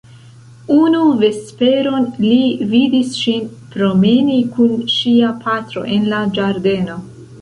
Unu 0.75 1.01
vesperon 1.23 2.07
li 2.23 2.39
vidis 2.71 3.11
ŝin 3.25 3.45
promeni 3.75 4.41
kun 4.57 4.75
ŝia 4.95 5.31
patro 5.45 5.85
en 5.99 6.09
la 6.15 6.25
ĝardeno. 6.41 6.99